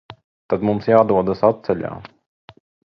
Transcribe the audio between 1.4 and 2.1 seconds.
atceļā.